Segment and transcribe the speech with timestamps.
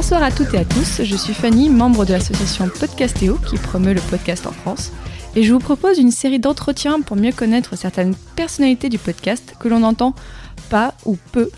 [0.00, 3.94] Bonsoir à toutes et à tous, je suis Fanny, membre de l'association Podcastéo qui promeut
[3.94, 4.92] le podcast en France.
[5.34, 9.66] Et je vous propose une série d'entretiens pour mieux connaître certaines personnalités du podcast que
[9.66, 10.14] l'on n'entend
[10.70, 11.50] pas ou peu.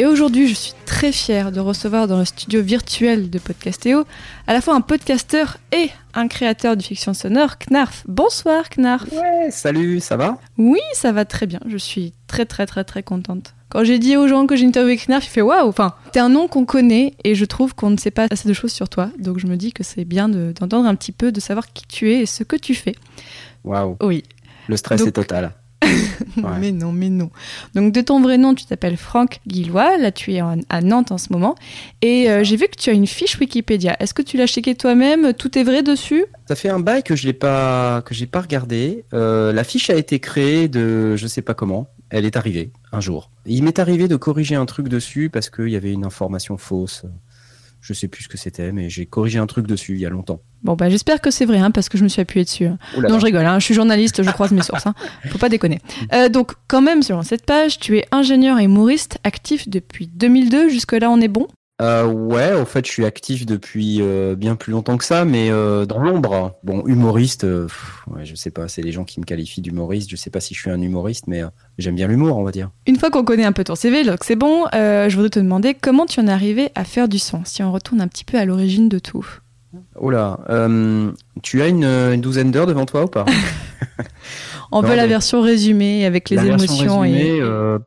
[0.00, 4.04] Et aujourd'hui, je suis très fière de recevoir dans le studio virtuel de Podcastéo
[4.46, 8.04] à la fois un podcasteur et un créateur de fiction sonore, Knarf.
[8.06, 9.10] Bonsoir Knarf.
[9.10, 10.38] Ouais, salut, ça va?
[10.56, 11.58] Oui, ça va très bien.
[11.66, 13.54] Je suis très très très très contente.
[13.70, 15.68] Quand j'ai dit aux gens que j'interviewais Knarf, il fait waouh.
[15.68, 18.54] Enfin, t'es un nom qu'on connaît et je trouve qu'on ne sait pas assez de
[18.54, 19.10] choses sur toi.
[19.18, 21.86] Donc je me dis que c'est bien de- d'entendre un petit peu, de savoir qui
[21.88, 22.94] tu es et ce que tu fais.
[23.64, 24.22] Waouh, Oui.
[24.68, 25.50] le stress Donc- est total.
[26.36, 26.58] Non, Ouais.
[26.60, 27.30] mais non, mais non.
[27.74, 29.96] Donc, de ton vrai nom, tu t'appelles Franck Guillois.
[29.98, 31.54] Là, tu es en- à Nantes en ce moment.
[32.02, 33.96] Et euh, j'ai vu que tu as une fiche Wikipédia.
[34.00, 35.32] Est-ce que tu l'as checké toi-même?
[35.34, 36.24] Tout est vrai dessus?
[36.46, 39.04] Ça fait un bail que je l'ai pas que j'ai pas regardé.
[39.14, 41.88] Euh, la fiche a été créée de je sais pas comment.
[42.10, 43.30] Elle est arrivée un jour.
[43.46, 47.02] Il m'est arrivé de corriger un truc dessus parce qu'il y avait une information fausse.
[47.80, 50.10] Je sais plus ce que c'était, mais j'ai corrigé un truc dessus il y a
[50.10, 50.40] longtemps.
[50.62, 52.66] Bon, bah, j'espère que c'est vrai, hein, parce que je me suis appuyée dessus.
[52.66, 52.78] hein.
[52.96, 54.84] Non, je rigole, hein, je suis journaliste, je croise mes sources.
[55.30, 55.80] Faut pas déconner.
[56.12, 60.68] Euh, donc, quand même, sur cette page, tu es ingénieur et humoriste actif depuis 2002.
[60.68, 61.46] Jusque-là, on est bon?
[61.80, 65.48] Euh, ouais, en fait, je suis actif depuis euh, bien plus longtemps que ça, mais
[65.48, 66.58] euh, dans l'ombre.
[66.64, 70.10] Bon, humoriste, pff, ouais, je sais pas, c'est les gens qui me qualifient d'humoriste.
[70.10, 71.42] Je sais pas si je suis un humoriste, mais
[71.78, 72.70] j'aime bien l'humour, on va dire.
[72.88, 75.74] Une fois qu'on connaît un peu ton CV, donc c'est bon, je voudrais te demander
[75.74, 78.38] comment tu en es arrivé à faire du son, si on retourne un petit peu
[78.38, 79.24] à l'origine de tout.
[79.96, 83.24] Oh là, euh, tu as une, une douzaine d'heures devant toi ou pas
[84.72, 87.40] On Non, veut la mais- version résumée avec les La version émotions résumée, et.
[87.40, 87.78] euh,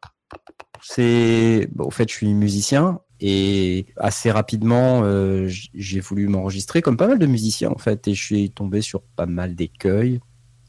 [0.82, 6.98] c'est, bon, au fait, je suis musicien et assez rapidement, euh, j'ai voulu m'enregistrer comme
[6.98, 10.20] pas mal de musiciens en fait, et je suis tombé sur pas mal d'écueils,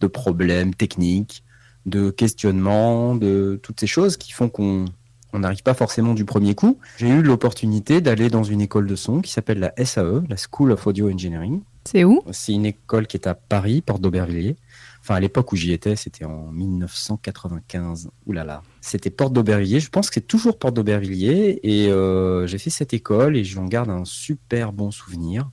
[0.00, 1.44] de problèmes techniques,
[1.86, 4.84] de questionnements, de toutes ces choses qui font qu'on
[5.33, 6.78] on n'arrive pas forcément du premier coup.
[6.98, 10.72] J'ai eu l'opportunité d'aller dans une école de son qui s'appelle la SAE, la School
[10.72, 11.60] of Audio Engineering.
[11.84, 12.22] C'est où?
[12.31, 14.56] C'est une école qui est à Paris, porte d'Aubervilliers.
[15.00, 18.10] Enfin, à l'époque où j'y étais, c'était en 1995.
[18.26, 18.62] Ouh là là.
[18.81, 19.81] C'était porte d'Aubervilliers.
[19.81, 21.59] Je pense que c'est toujours porte d'Aubervilliers.
[21.64, 25.50] Et euh, j'ai fait cette école et j'en garde un super bon souvenir.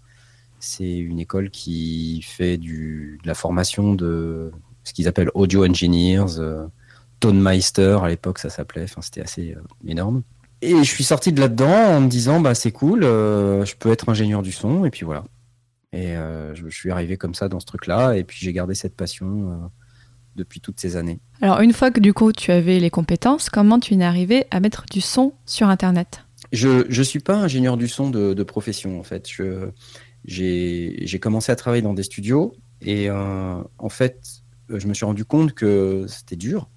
[0.59, 4.51] C'est une école qui fait du, de la formation de
[4.83, 6.65] ce qu'ils appellent audio engineers, euh,
[7.19, 8.83] Tonmeister à l'époque ça s'appelait.
[8.83, 10.23] Enfin, c'était assez euh, énorme.
[10.61, 13.91] Et je suis sorti de là-dedans en me disant, bah c'est cool, euh, je peux
[13.91, 14.85] être ingénieur du son.
[14.85, 15.23] Et puis voilà.
[15.93, 18.75] Et euh, je, je suis arrivé comme ça dans ce truc-là, et puis j'ai gardé
[18.75, 19.69] cette passion
[20.35, 21.19] depuis toutes ces années.
[21.41, 24.59] Alors, une fois que du coup tu avais les compétences, comment tu es arrivé à
[24.59, 26.23] mettre du son sur Internet?
[26.51, 29.27] Je ne suis pas ingénieur du son de, de profession, en fait.
[29.29, 29.69] Je-
[30.25, 34.19] J'ai j'ai commencé à travailler dans des studios, et euh, en fait,
[34.69, 36.69] je me suis rendu compte que c'était dur.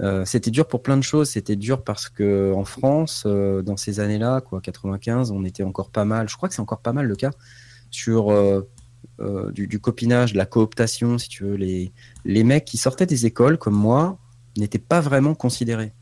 [0.00, 1.30] Euh, c'était dur pour plein de choses.
[1.30, 5.90] C'était dur parce que en France, euh, dans ces années-là, quoi, 95, on était encore
[5.90, 6.28] pas mal.
[6.28, 7.30] Je crois que c'est encore pas mal le cas
[7.90, 8.62] sur euh,
[9.52, 11.54] du, copinage, de la cooptation, si tu veux.
[11.54, 11.92] Les,
[12.24, 14.18] les mecs qui sortaient des écoles comme moi
[14.56, 15.92] n'étaient pas vraiment considérés,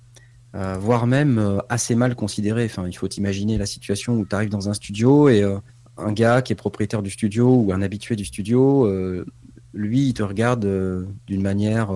[0.79, 2.65] voire même assez mal considérés.
[2.65, 5.45] Enfin, il faut imaginer la situation où tu arrives dans un studio et
[5.99, 8.91] un gars qui est propriétaire du studio ou un habitué du studio,
[9.75, 10.67] lui, il te regarde
[11.27, 11.91] d'une manière,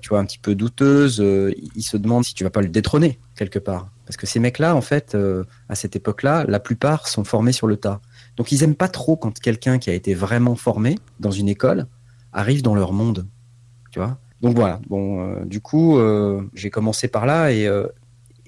[0.00, 1.20] tu vois, un petit peu douteuse.
[1.20, 3.90] euh, il- se demande si tu vas pas le détrôner quelque part.
[4.06, 7.66] Parce que ces mecs-là, en fait, euh, à cette époque-là, la plupart sont formés sur
[7.66, 8.00] le tas.
[8.36, 11.86] Donc ils aiment pas trop quand quelqu'un qui a été vraiment formé dans une école
[12.32, 13.26] arrive dans leur monde,
[13.90, 14.18] tu vois.
[14.40, 14.80] Donc voilà.
[14.88, 17.86] Bon, euh, du coup, euh, j'ai commencé par là et euh,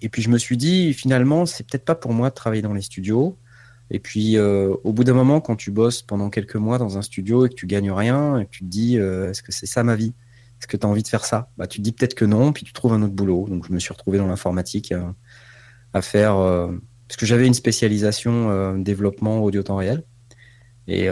[0.03, 2.75] et puis je me suis dit finalement c'est peut-être pas pour moi de travailler dans
[2.75, 3.39] les studios.
[3.91, 7.03] Et puis euh, au bout d'un moment, quand tu bosses pendant quelques mois dans un
[7.03, 9.67] studio et que tu gagnes rien et que tu te dis euh, est-ce que c'est
[9.67, 10.15] ça ma vie?
[10.67, 11.51] Que tu as envie de faire ça?
[11.57, 13.47] Bah tu te dis peut-être que non, puis tu trouves un autre boulot.
[13.49, 15.05] Donc je me suis retrouvé dans l'informatique euh,
[15.93, 16.73] à faire euh,
[17.09, 20.05] parce que j'avais une spécialisation euh, développement audio temps réel.
[20.87, 21.09] Et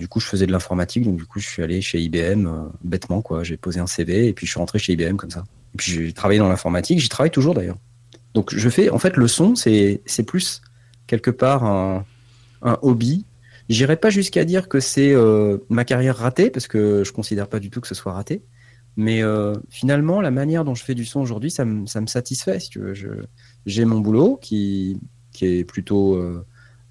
[0.00, 2.48] du coup, je faisais de l'informatique, donc du coup, je suis allé chez IBM
[2.82, 3.44] bêtement, quoi.
[3.44, 5.44] J'ai posé un CV et puis je suis rentré chez IBM comme ça.
[5.74, 7.76] Et puis j'ai travaillé dans l'informatique, j'y travaille toujours d'ailleurs.
[8.34, 10.60] Donc je fais, en fait, le son, c'est plus
[11.06, 12.04] quelque part un,
[12.62, 13.24] un hobby.
[13.68, 15.14] J'irai pas jusqu'à dire que c'est
[15.68, 18.42] ma carrière ratée parce que je considère pas du tout que ce soit raté.
[18.96, 22.58] Mais euh, finalement, la manière dont je fais du son aujourd'hui, ça me satisfait.
[22.70, 23.24] Je-
[23.66, 25.00] j'ai mon boulot qui
[25.32, 26.46] qui est plutôt euh,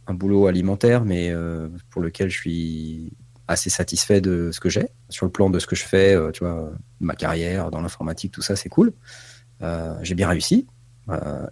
[0.07, 3.12] un boulot alimentaire, mais euh, pour lequel je suis
[3.48, 4.88] assez satisfait de ce que j'ai.
[5.10, 8.42] Sur le plan de ce que je fais, tu vois, ma carrière dans l'informatique, tout
[8.44, 8.94] ça, c'est cool.
[10.02, 10.68] J'ai bien réussi.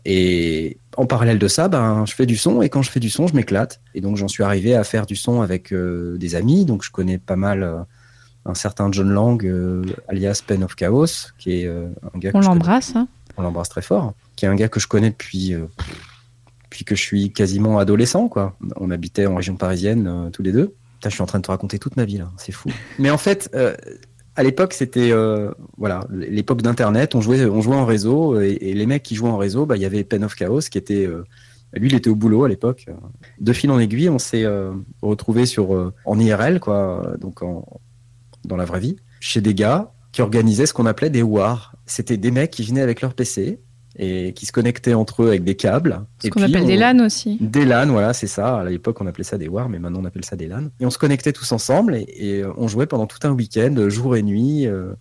[0.05, 3.09] Et en parallèle de ça, ben, je fais du son et quand je fais du
[3.09, 3.81] son, je m'éclate.
[3.94, 6.65] Et donc j'en suis arrivé à faire du son avec des amis.
[6.65, 7.85] Donc je connais pas mal
[8.45, 12.37] un certain John Lang, euh, alias Pen of Chaos, qui est euh, un gars que
[12.37, 12.95] On l'embrasse.
[12.95, 13.07] hein.
[13.37, 15.65] on l'embrasse très fort, qui est un gars que je connais depuis, euh,
[16.65, 18.57] depuis que je suis quasiment adolescent, quoi.
[18.77, 20.73] On habitait en région parisienne tous les deux.
[21.03, 22.69] je suis en train de te raconter toute ma vie là, c'est fou.
[22.99, 23.55] Mais en fait,
[24.35, 25.11] à l'époque, c'était
[25.77, 27.15] voilà l'époque d'Internet.
[27.15, 29.81] On jouait, on jouait en réseau et, les mecs qui jouaient en réseau, bah, il
[29.81, 31.07] y avait Pen of Chaos qui était
[31.75, 32.85] lui, il était au boulot à l'époque.
[33.39, 37.65] De fil en aiguille, on s'est euh, retrouvé sur euh, en IRL, quoi, donc en,
[38.45, 41.75] dans la vraie vie, chez des gars qui organisaient ce qu'on appelait des wars.
[41.85, 43.59] C'était des mecs qui venaient avec leur PC
[43.97, 46.05] et qui se connectaient entre eux avec des câbles.
[46.23, 47.37] Ce qu'on appelle des LAN aussi.
[47.39, 48.59] Des LAN, voilà, c'est ça.
[48.59, 50.69] À l'époque, on appelait ça des wars, mais maintenant on appelle ça des LAN.
[50.79, 54.23] Et on se connectait tous ensemble et, on jouait pendant tout un week-end, jour et
[54.23, 54.67] nuit.
[54.67, 54.93] Euh,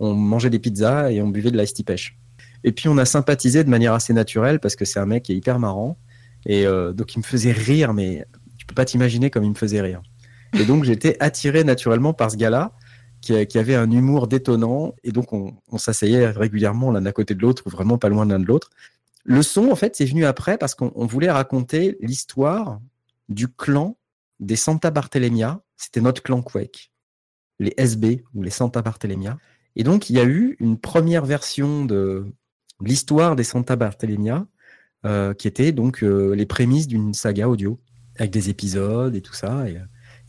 [0.00, 2.18] on mangeait des pizzas et on buvait de l'ice pêche.
[2.64, 5.32] Et puis on a sympathisé de manière assez naturelle parce que c'est un mec qui
[5.32, 5.98] est hyper marrant
[6.46, 8.26] et euh, donc il me faisait rire, mais
[8.58, 10.02] tu peux pas t'imaginer comme il me faisait rire.
[10.58, 12.72] Et donc j'étais attiré naturellement par ce gars-là,
[13.24, 17.62] qui, avait un humour détonnant, et donc on, s'asseyait régulièrement l'un à côté de l'autre,
[17.66, 18.70] ou vraiment pas loin l'un de l'autre.
[19.24, 22.80] Le son, en fait, c'est venu après parce qu'on voulait raconter l'histoire
[23.28, 23.96] du clan
[24.38, 25.62] des Santa Barthélémia.
[25.76, 26.92] C'était notre clan Quake,
[27.58, 29.38] les SB ou les Santa Barthélémia.
[29.76, 32.26] Et donc il y a eu une première version de
[32.80, 34.46] l'histoire des Santa Barthélémia
[35.06, 37.80] euh, qui étaient donc euh, les prémices d'une saga audio,
[38.18, 39.64] avec des épisodes et tout ça.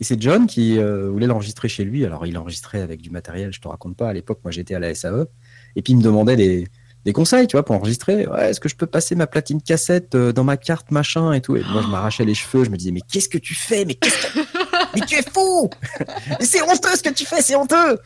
[0.04, 2.04] C'est John qui euh, voulait l'enregistrer chez lui.
[2.04, 4.08] Alors, il enregistrait avec du matériel, je te raconte pas.
[4.08, 5.26] À l'époque, moi, j'étais à la SAE.
[5.74, 6.68] Et puis, il me demandait des,
[7.04, 8.26] des conseils, tu vois, pour enregistrer.
[8.26, 11.56] Ouais, est-ce que je peux passer ma platine cassette dans ma carte, machin et tout
[11.56, 12.64] Et moi, je m'arrachais les cheveux.
[12.64, 13.84] Je me disais, mais qu'est-ce que tu fais?
[13.84, 14.38] Mais qu'est-ce que...
[14.94, 15.70] mais tu es fou
[16.40, 17.98] C'est honteux ce que tu fais, c'est honteux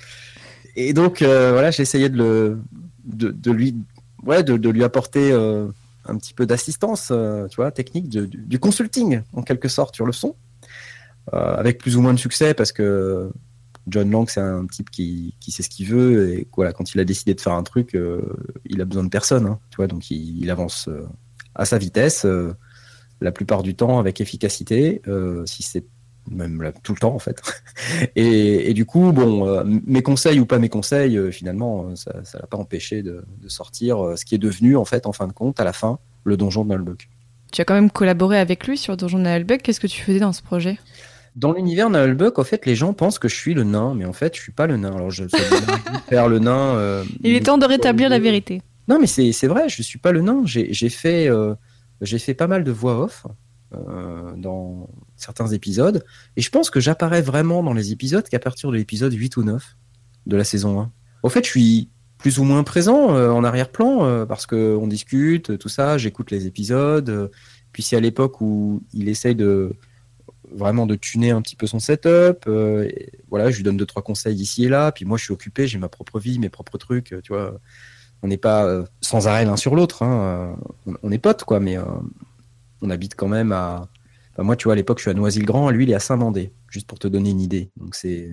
[0.76, 2.60] Et donc, voilà, j'essayais de le,
[3.04, 3.76] de, de lui,
[4.24, 5.32] ouais, de, de lui apporter
[6.10, 10.12] un petit peu d'assistance, euh, tu vois, technique, du, consulting en quelque sorte sur le
[10.12, 10.49] son, euh,
[11.32, 13.30] avec plus ou moins de succès parce que
[13.86, 17.04] John Lang c'est un type qui, sait ce qu'il veut et voilà, quand il a
[17.04, 18.20] décidé de faire un truc, euh,
[18.66, 20.88] il a besoin de personne, hein, tu vois, donc il, avance
[21.54, 22.26] à sa vitesse,
[23.20, 25.02] la plupart du temps avec efficacité,
[25.46, 25.84] si c'est
[26.30, 27.40] même tout le temps en fait.
[28.16, 32.58] et, du coup, bon, mes conseils ou pas mes conseils, finalement, ça ne l'a pas
[32.58, 35.72] empêché de, sortir ce qui est devenu en fait, en fin de compte, à la
[35.72, 37.08] fin, le donjon de Nullbuck.
[37.52, 39.62] Tu as quand même collaboré avec lui sur donjon de Nullbuck.
[39.62, 40.78] Qu'est-ce que tu faisais dans ce projet?
[41.36, 44.12] Dans l'univers Nullbuck, en fait, les gens pensent que je suis le nain, mais en
[44.12, 44.94] fait, je suis pas le nain.
[44.94, 45.24] Alors, je
[46.08, 46.74] faire le nain.
[46.76, 48.62] Euh, Il est temps de rétablir la vérité.
[48.88, 50.42] Non, mais c'est vrai, je suis pas le nain.
[50.44, 51.54] J'ai fait, euh,
[52.00, 53.26] j'ai fait pas mal de voix off
[53.74, 56.04] euh, dans certains épisodes,
[56.36, 59.44] et je pense que j'apparais vraiment dans les épisodes qu'à partir de l'épisode 8 ou
[59.44, 59.76] 9
[60.26, 60.90] de la saison 1.
[61.22, 65.96] Au fait, je suis plus ou moins présent en arrière-plan parce qu'on discute, tout ça,
[65.96, 67.30] j'écoute les épisodes.
[67.72, 69.72] Puis c'est à l'époque où il essaye de
[70.52, 72.48] vraiment de tuner un petit peu son setup.
[73.28, 74.92] voilà, je lui donne deux trois conseils ici et là.
[74.92, 77.14] Puis moi, je suis occupé, j'ai ma propre vie, mes propres trucs.
[77.22, 77.58] Tu vois,
[78.22, 80.02] on n'est pas sans arrêt l'un sur l'autre.
[80.02, 80.56] Hein,
[81.02, 81.78] on, est potes, quoi, mais
[82.82, 83.88] on habite quand même à.
[84.38, 86.86] moi, tu vois, à l'époque, je suis à Noisy-le-Grand, lui, il est à Saint-Mandé, juste
[86.86, 87.70] pour te donner une idée.
[87.76, 88.30] Donc c'est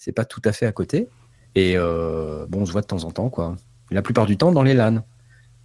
[0.00, 1.08] c'est pas tout à fait à côté.
[1.54, 3.56] Et euh, bon, on se voit de temps en temps, quoi.
[3.90, 5.04] La plupart du temps dans les LAN.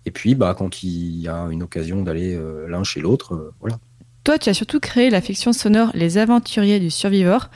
[0.06, 3.54] Et puis, bah, quand il y a une occasion d'aller euh, l'un chez l'autre, euh,
[3.60, 3.80] voilà.
[4.26, 7.52] Toi, tu as surtout créé la fiction sonore Les Aventuriers du Survivor.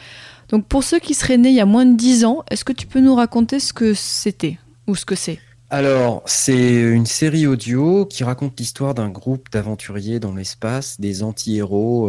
[0.49, 2.73] Donc, pour ceux qui seraient nés il y a moins de 10 ans, est-ce que
[2.73, 5.39] tu peux nous raconter ce que c'était ou ce que c'est?
[5.71, 12.07] Alors, c'est une série audio qui raconte l'histoire d'un groupe d'aventuriers dans l'espace, des anti-héros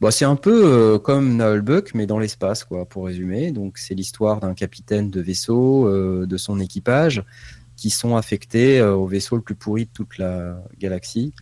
[0.00, 3.50] Bon, bah, c'est un peu euh, comme Nullbuck, mais dans l'espace, quoi, pour résumer.
[3.50, 7.24] Donc, c'est l'histoire d'un capitaine de vaisseau, euh, de son équipage,
[7.76, 11.32] qui sont affectés euh, au vaisseau le plus pourri de toute la galaxie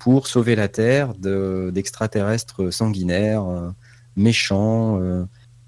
[0.00, 3.44] pour sauver la Terre d'extraterrestres sanguinaires,
[4.16, 4.98] méchants,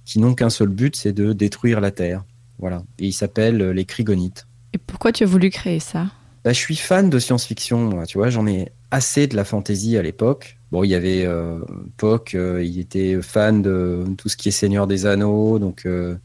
[0.04, 2.24] qui n'ont qu'un seul but, c'est de détruire la Terre.
[2.58, 2.82] Voilà.
[2.98, 4.46] Et ils s'appellent les Krygonites.
[4.72, 6.06] Et pourquoi tu as voulu créer ça?
[6.44, 10.02] Bah, Je suis fan de science-fiction, tu vois, j'en ai assez de la fantasy à
[10.02, 10.58] l'époque.
[10.70, 11.58] Bon, il y avait euh,
[11.96, 15.86] Poc, euh, il était fan de tout ce qui est Seigneur des Anneaux, donc.
[15.86, 16.16] Euh,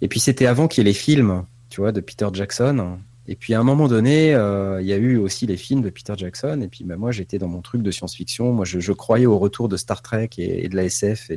[0.00, 2.98] et puis c'était avant qu'il y ait les films, tu vois, de Peter Jackson.
[3.28, 6.14] Et puis à un moment donné, il y a eu aussi les films de Peter
[6.16, 6.60] Jackson.
[6.62, 8.52] Et puis bah, moi, j'étais dans mon truc de science-fiction.
[8.52, 11.30] Moi, je, croyais au retour de Star Trek et, de la SF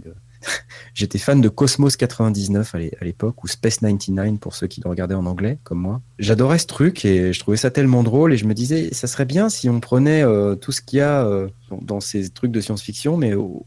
[0.93, 5.15] J'étais fan de Cosmos 99 à l'époque, ou Space 99 pour ceux qui le regardaient
[5.15, 6.01] en anglais, comme moi.
[6.19, 9.25] J'adorais ce truc et je trouvais ça tellement drôle et je me disais, ça serait
[9.25, 11.47] bien si on prenait euh, tout ce qu'il y a euh,
[11.81, 13.65] dans ces trucs de science-fiction, mais au,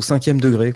[0.00, 0.72] cinquième degré.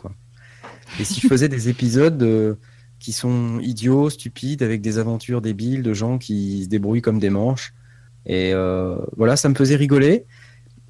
[1.01, 2.55] Et si je faisais des épisodes euh,
[3.03, 7.31] qui sont idiots, stupides, avec des aventures débiles de gens qui se débrouillent comme des
[7.31, 7.75] manches.
[8.25, 8.53] Et
[9.17, 10.27] voilà, ça me faisait rigoler.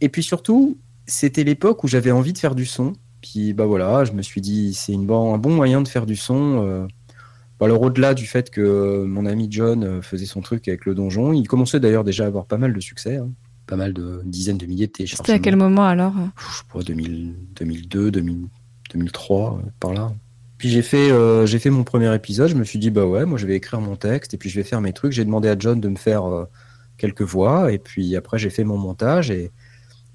[0.01, 4.05] Et puis surtout, c'était l'époque où j'avais envie de faire du son puis bah voilà,
[4.05, 6.67] je me suis dit c'est une bon, un bon moyen de faire du son.
[6.67, 6.87] Euh.
[7.59, 10.95] Bah, alors au-delà du fait que mon ami John euh, faisait son truc avec le
[10.95, 13.17] donjon, il commençait d'ailleurs déjà à avoir pas mal de succès.
[13.17, 13.31] Hein.
[13.67, 15.25] pas mal de dizaines de milliers de téléchargements.
[15.25, 16.15] C'était à quel moment alors?
[16.37, 18.49] Je sais pas, 2000, 2002, 2000,
[18.93, 20.13] 2003, euh, par là.
[20.63, 22.49] Puis j'ai fait, euh, fait mon premier épisode.
[22.49, 24.55] Je me suis dit, bah ouais, moi je vais écrire mon texte et puis je
[24.55, 25.11] vais faire mes trucs.
[25.11, 26.45] J'ai demandé à John de me faire euh,
[26.99, 29.33] quelques voix et puis après j'ai fait mon montage.
[29.33, 29.51] Et,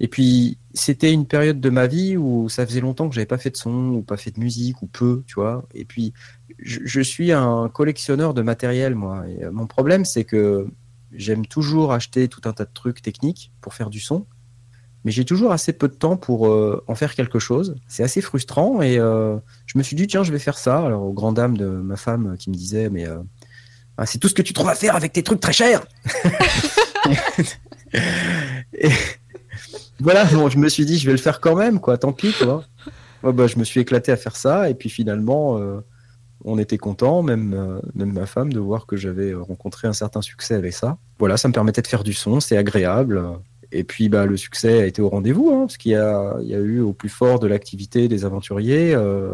[0.00, 3.36] et puis c'était une période de ma vie où ça faisait longtemps que j'avais pas
[3.36, 5.68] fait de son ou pas fait de musique ou peu, tu vois.
[5.74, 6.14] Et puis
[6.58, 9.24] je, suis un collectionneur de matériel, moi.
[9.28, 10.66] Et mon problème, c'est que
[11.12, 14.24] j'aime toujours acheter tout un tas de trucs techniques pour faire du son
[15.08, 17.76] mais j'ai toujours assez peu de temps pour euh, en faire quelque chose.
[17.86, 20.84] C'est assez frustrant et euh, je me suis dit tiens je vais faire ça.
[20.84, 23.16] Alors aux grand dames de ma femme qui me disait mais euh,
[23.96, 25.86] ah, c'est tout ce que tu trouves à faire avec tes trucs très chers.
[29.98, 32.34] voilà, bon, je me suis dit je vais le faire quand même quoi, tant pis
[32.38, 32.64] quoi.
[33.22, 35.58] bah, je me suis éclaté à faire ça et puis finalement
[36.44, 40.54] on était content, même, même ma femme, de voir que j'avais rencontré un certain succès
[40.54, 40.98] avec ça.
[41.18, 43.22] Voilà, ça me permettait de faire du son, c'est agréable.
[43.72, 46.48] Et puis bah, le succès a été au rendez-vous, hein, parce qu'il y a, il
[46.48, 48.94] y a eu au plus fort de l'activité des aventuriers.
[48.94, 49.32] Euh,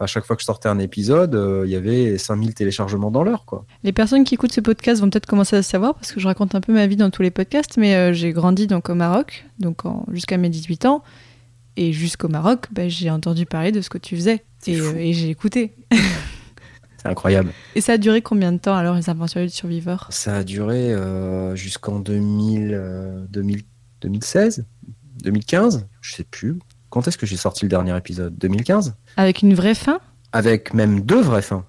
[0.00, 3.22] à chaque fois que je sortais un épisode, euh, il y avait 5000 téléchargements dans
[3.22, 3.44] l'heure.
[3.44, 3.64] Quoi.
[3.84, 6.56] Les personnes qui écoutent ce podcast vont peut-être commencer à savoir, parce que je raconte
[6.56, 9.44] un peu ma vie dans tous les podcasts, mais euh, j'ai grandi donc au Maroc,
[9.60, 11.02] donc jusqu'à mes 18 ans.
[11.76, 14.44] Et jusqu'au Maroc, bah, j'ai entendu parler de ce que tu faisais.
[14.66, 15.74] Et, et j'ai écouté.
[17.02, 17.50] C'est incroyable.
[17.74, 20.06] Et ça a duré combien de temps alors les aventuriers du surviveur?
[20.10, 23.26] Ça a duré euh, jusqu'en 2000,
[24.00, 24.64] 2016,
[25.24, 26.58] 2015, je sais plus.
[26.90, 28.36] Quand est-ce que j'ai sorti le dernier épisode?
[28.38, 30.00] 2015 Avec une vraie fin?
[30.32, 31.64] Avec même deux vraies fins.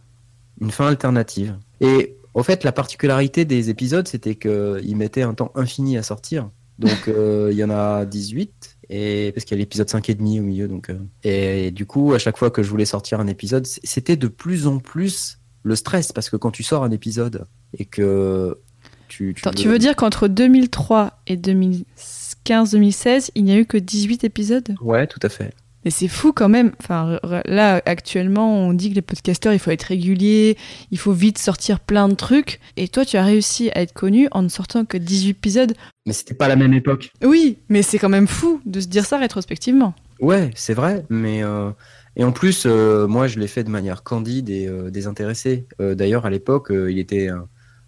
[0.61, 1.57] Une fin alternative.
[1.81, 6.49] Et au fait, la particularité des épisodes, c'était qu'ils mettaient un temps infini à sortir.
[6.77, 10.15] Donc euh, il y en a 18 et parce qu'il y a l'épisode 5 et
[10.15, 13.19] demi au milieu donc euh, et, du coup à chaque fois que je voulais sortir
[13.19, 16.91] un épisode c'était de plus en plus le stress parce que quand tu sors un
[16.91, 17.47] épisode
[17.77, 18.59] et que
[19.07, 24.23] tu tu, tu veux dire qu'entre 2003 et 2015-2016 il n'y a eu que 18
[24.23, 24.75] épisodes?
[24.81, 25.53] Ouais tout à fait
[25.85, 26.71] mais c'est fou quand même.
[26.81, 30.57] Enfin, là, actuellement, on dit que les podcasteurs, il faut être régulier,
[30.91, 32.59] il faut vite sortir plein de trucs.
[32.77, 35.73] Et toi, tu as réussi à être connu en ne sortant que 18 épisodes.
[36.05, 37.11] Mais c'était pas la même époque.
[37.23, 39.93] Oui, mais c'est quand même fou de se dire ça rétrospectivement.
[40.19, 41.05] Ouais, c'est vrai.
[41.09, 41.71] Mais euh,
[42.15, 45.67] et en plus, euh, moi, je l'ai fait de manière candide et euh, désintéressée.
[45.79, 47.29] D'ailleurs, à l'époque, il était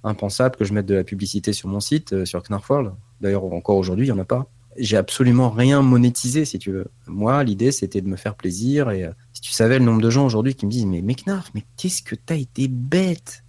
[0.03, 2.91] impensable que je mette de la publicité sur mon site, sur Knarfworld.
[3.21, 6.87] D'ailleurs, encore aujourd'hui, il y en a pas j'ai absolument rien monétisé, si tu veux.
[7.07, 8.91] Moi, l'idée, c'était de me faire plaisir.
[8.91, 11.51] Et euh, si tu savais le nombre de gens aujourd'hui qui me disent, mais Meknarf,
[11.55, 13.44] mais qu'est-ce que t'as été bête?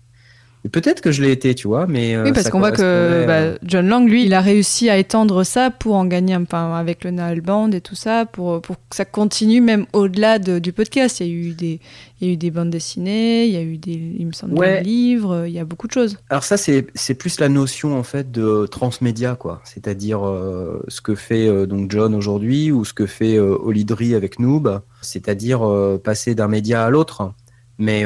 [0.69, 2.15] Peut-être que je l'ai été, tu vois, mais.
[2.15, 5.45] Euh, oui, parce qu'on voit que bah, John Lang, lui, il a réussi à étendre
[5.45, 8.97] ça pour en gagner, enfin, avec le Nile Band et tout ça, pour, pour que
[8.97, 11.21] ça continue même au-delà du podcast.
[11.21, 11.81] Il y, a eu des,
[12.21, 14.55] il y a eu des bandes dessinées, il y a eu des, il me semble,
[14.55, 16.19] des livres, il y a beaucoup de choses.
[16.31, 19.61] Alors, ça, c'est plus la notion, en fait, de transmédia, quoi.
[19.65, 24.39] C'est-à-dire euh, ce que fait euh, donc John aujourd'hui ou ce que fait Olidri avec
[24.39, 25.61] Noob, c'est-à-dire
[26.03, 27.33] passer d'un média à l'autre.
[27.79, 28.05] Mais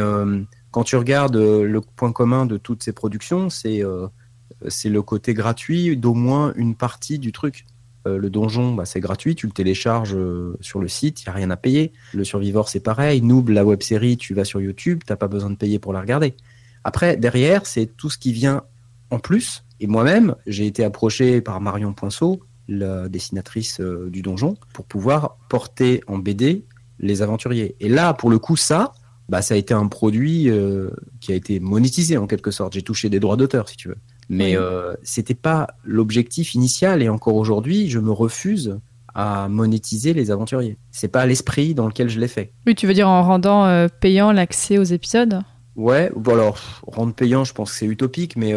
[0.71, 4.07] quand tu regardes euh, le point commun de toutes ces productions, c'est euh,
[4.69, 7.67] c'est le côté gratuit d'au moins une partie du truc.
[8.07, 10.17] Euh, le donjon, bah, c'est gratuit, tu le télécharges
[10.61, 11.93] sur le site, il n'y a rien à payer.
[12.13, 13.23] Le Survivor, c'est pareil.
[13.23, 15.93] Noob, la web série, tu vas sur YouTube, tu n'as pas besoin de payer pour
[15.93, 16.35] la regarder.
[16.85, 18.63] Après, derrière, c'est tout ce qui vient
[19.11, 19.65] en plus.
[19.81, 26.03] Et moi-même, j'ai été approché par Marion Poinceau, la dessinatrice du donjon, pour pouvoir porter
[26.07, 26.65] en BD
[26.99, 27.77] les aventuriers.
[27.81, 28.93] Et là, pour le coup, ça,
[29.31, 32.73] bah, ça a été un produit euh, qui a été monétisé en quelque sorte.
[32.73, 33.97] J'ai touché des droits d'auteur, si tu veux.
[34.29, 38.81] Mais euh, c'était pas l'objectif initial et encore aujourd'hui, je me refuse
[39.15, 40.79] à monétiser les aventuriers.
[40.91, 42.53] C'est pas l'esprit dans lequel je l'ai fait.
[42.67, 45.41] Oui, tu veux dire en rendant euh, payant l'accès aux épisodes?
[45.77, 48.55] Ouais, bon alors, rendre payant, je pense que c'est utopique, mais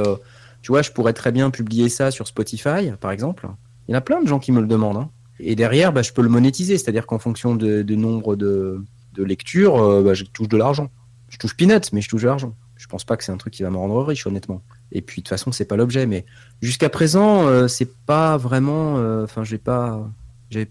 [0.64, 3.48] tu vois, je pourrais très bien publier ça sur Spotify, par exemple.
[3.88, 4.98] Il y en a plein de gens qui me le demandent.
[4.98, 5.10] Hein.
[5.40, 9.24] Et derrière, bah, je peux le monétiser, c'est-à-dire qu'en fonction de, de nombre de, de
[9.24, 10.90] lecture, euh, bah, je touche de l'argent.
[11.30, 12.56] Je touche peanuts, mais je touche de l'argent.
[12.76, 14.62] Je pense pas que c'est un truc qui va me rendre riche, honnêtement.
[14.92, 16.06] Et puis de toute façon, c'est pas l'objet.
[16.06, 16.26] Mais
[16.62, 18.98] jusqu'à présent, euh, c'est pas vraiment.
[18.98, 20.10] Euh, enfin, j'ai pas,
[20.50, 20.70] j'ai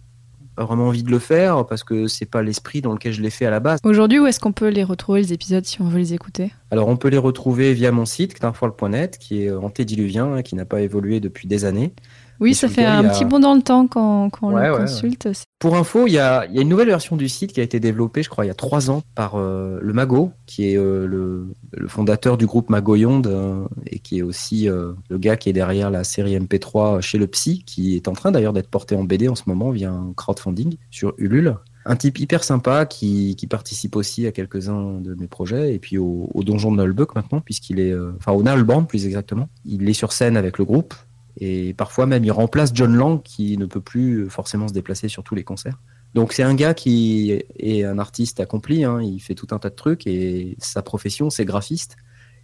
[0.55, 3.31] pas vraiment envie de le faire parce que c'est pas l'esprit dans lequel je l'ai
[3.31, 3.81] fait à la base.
[3.85, 6.53] Aujourd'hui, où est-ce qu'on peut les retrouver les épisodes si on veut les écouter?
[6.71, 10.67] Alors, on peut les retrouver via mon site knarfoil.net qui est antédiluvien, hein, qui n'a
[10.67, 11.95] pas évolué depuis des années.
[12.43, 15.29] Oui, ça fait un petit bond dans le temps quand, on le consulte.
[15.61, 18.29] Pour info, il y a, une nouvelle version du site qui a été développée, je
[18.29, 22.37] crois, il y a trois ans par euh, le Mago, qui est euh, le, fondateur
[22.37, 26.37] du groupe Magoyonde euh, et qui est aussi le gars qui est derrière la série
[26.37, 29.45] MP3 chez le Psy, qui est en train d'ailleurs d'être porté en BD en ce
[29.47, 31.55] moment via un crowdfunding sur Ulule.
[31.85, 36.29] Un type hyper sympa qui, participe aussi à quelques-uns de mes projets et puis au,
[36.35, 39.49] Donjon de Nullbuck maintenant, puisqu'il est, enfin au Nullband plus exactement.
[39.65, 40.93] Il est sur scène avec le groupe
[41.39, 45.23] Et parfois même, il remplace John Lang qui ne peut plus forcément se déplacer sur
[45.23, 45.79] tous les concerts.
[46.15, 49.01] Donc c'est un gars qui est un artiste accompli, hein.
[49.01, 51.97] il fait tout un tas de trucs et sa profession c'est graphiste.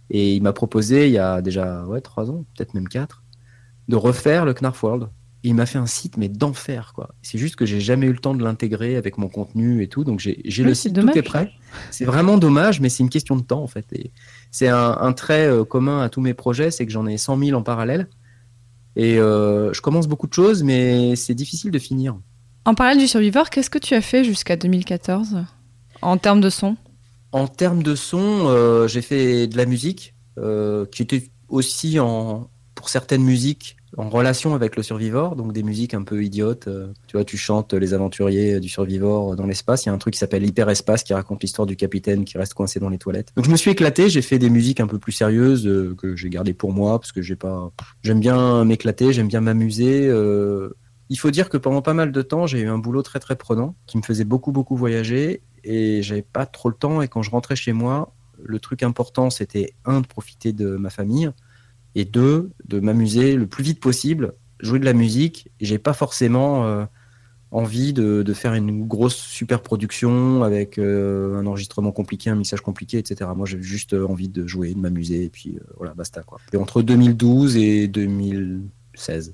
[0.09, 3.23] Et il m'a proposé il y a déjà ouais, trois ans, peut-être même quatre,
[3.87, 5.09] de refaire le Knarf World.
[5.43, 7.13] il m'a fait un site mais d'enfer quoi.
[7.21, 10.03] C'est juste que j'ai jamais eu le temps de l'intégrer avec mon contenu et tout,
[10.03, 11.51] donc j'ai le site tout est prêt.
[11.91, 13.85] C'est vraiment dommage, mais c'est une question de temps en fait.
[14.49, 17.59] C'est un, trait euh, commun à tous mes projets, c'est que j'en ai 100 000
[17.59, 18.07] en parallèle.
[18.99, 22.19] Et euh, je commence beaucoup de choses, mais c'est difficile de finir.
[22.65, 25.37] En parallèle du Survivor, qu'est-ce que tu as fait jusqu'à 2014
[26.01, 26.75] en termes de son?
[27.31, 32.49] En termes de son, euh, j'ai fait de la musique euh, qui était aussi en,
[32.79, 36.69] pour certaines musiques en relation avec le Survivor, donc des musiques un peu idiotes.
[36.69, 39.83] Euh, tu vois, tu chantes les aventuriers du Survivor dans l'espace.
[39.83, 42.53] Il y a un truc qui s'appelle Hyperespace qui raconte l'histoire du capitaine qui reste
[42.53, 43.33] coincé dans les toilettes.
[43.35, 44.09] Donc je me suis éclaté.
[44.09, 47.21] J'ai fait des musiques un peu plus sérieuses que j'ai gardées pour moi parce que
[47.21, 47.69] j'ai pas.
[48.01, 50.09] J'aime bien m'éclater, j'aime bien m'amuser.
[51.09, 53.35] Il faut dire que pendant pas mal de temps, j'ai eu un boulot très très
[53.35, 57.01] prenant qui me faisait beaucoup beaucoup voyager et j'avais pas trop le temps.
[57.01, 60.89] Et quand je rentrais chez moi, le truc important c'était un de profiter de ma
[60.89, 61.29] famille
[61.95, 65.49] et deux de m'amuser le plus vite possible, jouer de la musique.
[65.59, 66.85] J'ai pas forcément euh,
[67.51, 72.97] envie de, faire une grosse super production avec euh, un enregistrement compliqué, un mixage compliqué,
[72.97, 73.29] etc.
[73.35, 76.39] Moi, j'ai juste euh, envie de jouer, de m'amuser, et puis voilà, basta quoi.
[76.53, 79.33] Et entre 2012 et 2016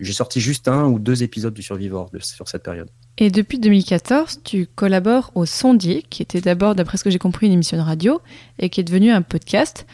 [0.00, 2.88] j'ai sorti juste un ou deux épisodes du Survivor sur cette période.
[3.16, 7.46] Et depuis 2014, tu collabores au Sondier, qui était d'abord, d'après ce que j'ai compris,
[7.46, 8.20] une émission de radio
[8.58, 9.86] et qui est devenu un podcast.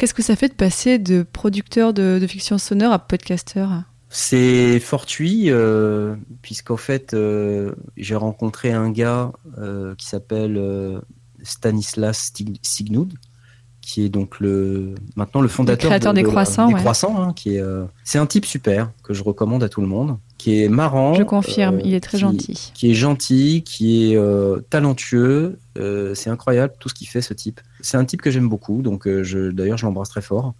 [0.00, 3.82] Qu'est-ce que ça fait de passer de producteur de, fiction sonore à podcasteur?
[4.08, 10.58] C'est fortuit, euh, puisqu'en fait, euh, j'ai rencontré un gars euh, qui s'appelle
[11.42, 13.12] Stanislas Signoud,
[13.82, 17.62] qui est donc le maintenant le fondateur le des croissants, des croissants hein, qui est
[18.02, 21.14] c'est un type super que je recommande à tout le monde, qui est marrant.
[21.14, 22.72] Je confirme, euh, il est très gentil.
[22.74, 25.58] Qui est gentil, qui est euh, talentueux,
[26.14, 27.60] c'est incroyable tout ce qu'il fait ce type.
[27.80, 30.54] C'est un type que j'aime beaucoup, donc je d'ailleurs je l'embrasse très fort.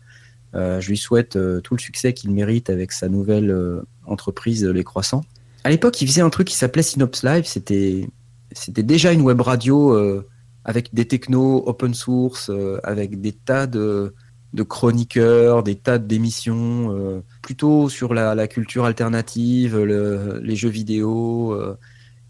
[0.55, 3.55] je lui souhaite tout le succès qu'il mérite avec sa nouvelle
[4.07, 5.25] entreprise Les Croissants.
[5.65, 7.45] À l'époque, il faisait un truc qui s'appelait Synops Live.
[7.45, 8.09] C'était
[8.53, 10.25] c'était déjà une web radio
[10.65, 14.15] avec des technos open source, euh, avec des tas de,
[14.63, 21.53] chroniqueurs, des tas d'émissions, euh, plutôt sur la, culture alternative, les jeux vidéo.
[21.53, 21.77] Euh.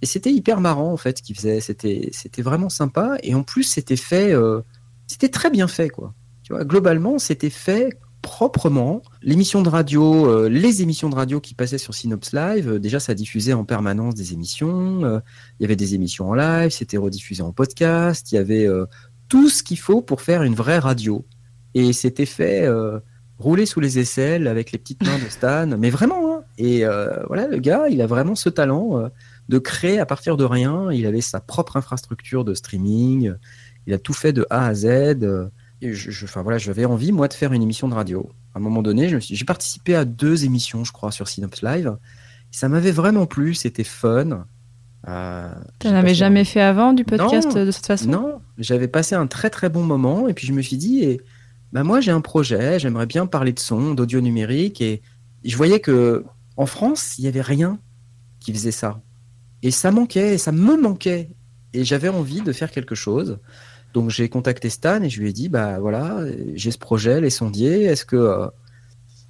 [0.02, 1.60] et c'était hyper marrant en fait ce qu'il faisait.
[1.60, 3.16] C'était, vraiment sympa.
[3.22, 4.34] Et en plus, c'était fait,
[5.06, 6.14] c'était très bien fait quoi.
[6.42, 9.02] Tu vois, globalement, c'était fait proprement.
[9.22, 13.00] L'émission de radio, euh, les émissions de radio qui passaient sur Synops Live, euh, déjà
[13.00, 15.04] ça diffusait en permanence des émissions.
[15.04, 15.20] Euh,
[15.58, 18.30] il y avait des émissions en live, c'était rediffusé en podcast.
[18.32, 18.68] Il y avait
[19.28, 21.24] tout ce qu'il faut pour faire une vraie radio.
[21.74, 22.68] Et c'était fait
[23.38, 25.66] rouler sous les aisselles avec les petites mains de Stan.
[25.78, 26.44] Mais vraiment, hein.
[26.58, 26.84] et
[27.26, 29.10] voilà, le gars, il a vraiment ce talent
[29.48, 30.90] de créer à partir de rien.
[30.92, 33.34] Il avait sa propre infrastructure de streaming.
[33.86, 35.20] Il a tout fait de A à Z
[35.82, 38.30] je, enfin, voilà, j'avais envie, moi, de faire une émission de radio.
[38.54, 41.96] À un moment donné, j'ai participé à deux émissions, je crois, sur Synops Live.
[42.50, 44.44] ça m'avait vraiment plu, c'était fun.
[45.08, 48.10] Euh, tu n'avais jamais fait avant du podcast de cette façon?
[48.10, 51.22] Non, j'avais passé un très très bon moment et puis je me suis dit, et,
[51.72, 55.02] bah, moi j'ai un projet, j'aimerais bien parler de son, d'audio numérique et
[55.44, 56.24] je voyais que
[56.56, 57.78] en France, il n'y avait rien
[58.38, 59.00] qui faisait ça.
[59.62, 61.30] Et ça manquait, ça me manquait.
[61.72, 63.38] Et j'avais envie de faire quelque chose.
[63.94, 67.30] Donc j'ai contacté Stan et je lui ai dit bah voilà, j'ai ce projet, les
[67.30, 68.46] sondiers, est-ce que euh,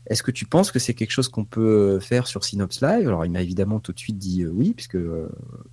[0.06, 3.06] est-ce que tu penses que c'est quelque chose qu'on peut faire sur Synops Live?
[3.06, 5.28] Alors il m'a évidemment tout de suite dit euh, oui, puisque euh,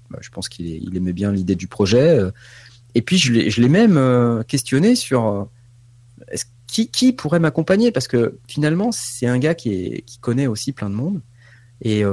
[0.10, 2.20] bah, je pense qu'il aimait bien l'idée du projet.
[2.96, 5.50] et puis je l'ai même questionné sur
[6.68, 10.74] qui, qui, pourrait m'accompagner, parce que finalement c'est un gars qui, est, qui connaît aussi
[10.74, 11.22] plein de monde.
[11.82, 12.04] Et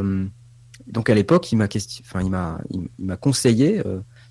[0.87, 1.69] donc à l'époque il m'a
[2.01, 3.83] enfin, il m'a conseillé,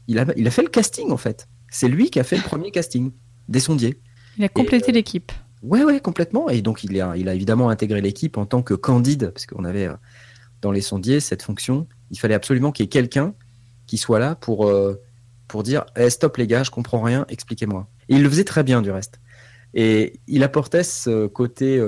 [0.08, 1.48] il, a, il a fait le casting en fait.
[1.70, 3.12] C'est lui qui a fait le premier casting
[3.50, 4.00] des sondiers.
[4.38, 5.32] Il a complété euh, l'équipe.
[5.62, 6.50] Ouais, ouais, complètement.
[6.50, 9.64] Et donc, il a, il a évidemment intégré l'équipe en tant que candide, parce qu'on
[9.64, 9.96] avait euh,
[10.62, 11.88] dans les sondiers cette fonction.
[12.12, 13.34] Il fallait absolument qu'il y ait quelqu'un
[13.88, 15.02] qui soit là pour, euh,
[15.48, 17.88] pour dire eh, stop les gars, je comprends rien, expliquez-moi.
[18.10, 19.20] Et il le faisait très bien du reste.
[19.74, 21.84] Et il apportait ce côté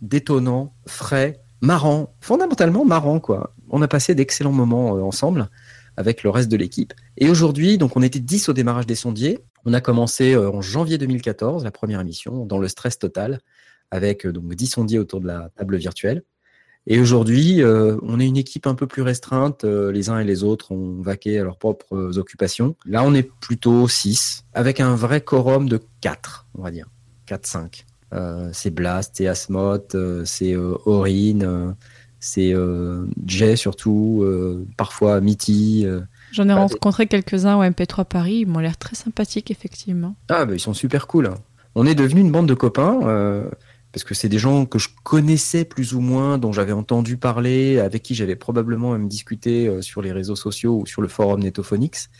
[0.00, 3.54] détonnant, frais, marrant, fondamentalement marrant, quoi.
[3.68, 5.48] On a passé d'excellents moments ensemble
[5.96, 6.92] avec le reste de l'équipe.
[7.16, 9.40] Et aujourd'hui, donc on était 10 au démarrage des sondiers.
[9.64, 13.40] On a commencé euh, en janvier 2014, la première émission, dans le stress total,
[13.90, 16.22] avec euh, donc 10 sondiers autour de la table virtuelle.
[16.86, 19.64] Et aujourd'hui, euh, on est une équipe un peu plus restreinte.
[19.64, 22.76] les uns et les autres ont vaqué à leurs propres occupations.
[22.84, 26.86] Là, on est plutôt 6, avec un vrai quorum de 4, on va dire.
[27.26, 27.84] 4-5.
[28.52, 31.74] c'est Blast, c'est Asmoth, c'est Aurine,
[32.20, 32.54] c'est
[33.26, 34.24] Jay surtout,
[34.76, 35.86] parfois Mitty.
[36.32, 40.16] J'en ai rencontré quelques-uns au MP3 Paris, ils m'ont l'air très sympathiques effectivement.
[40.28, 41.30] Ah bah ils sont super cool.
[41.74, 43.50] On est devenu une bande de copains
[43.96, 47.78] parce que c'est des gens que je connaissais plus ou moins, dont j'avais entendu parler,
[47.78, 51.42] avec qui j'avais probablement même discuté euh, sur les réseaux sociaux ou sur le forum
[51.42, 52.10] Netophonix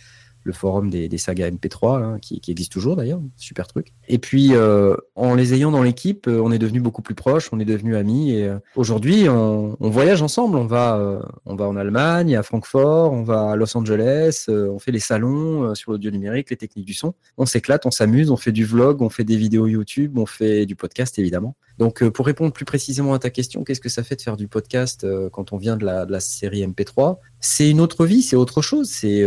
[0.46, 3.88] le forum des, sagas MP3, hein, qui, existe toujours d'ailleurs, super truc.
[4.08, 7.50] Et puis, euh, en les ayant dans l'équipe, euh, on est devenus beaucoup plus proches,
[7.52, 8.32] on est devenus amis.
[8.32, 10.56] Et euh, aujourd'hui, on, voyage ensemble.
[10.56, 14.92] On va, on va en Allemagne, à Francfort, on va à Los Angeles, on fait
[14.92, 17.14] les salons sur l'audio numérique, les techniques du son.
[17.38, 20.66] On s'éclate, on s'amuse, on fait du vlog, on fait des vidéos YouTube, on fait
[20.66, 21.56] du podcast évidemment.
[21.78, 24.48] Donc, pour répondre plus précisément à ta question, qu'est-ce que ça fait de faire du
[24.48, 28.36] podcast quand on vient de la, de la série MP3 C'est une autre vie, c'est
[28.36, 28.90] autre chose.
[28.90, 29.24] C'est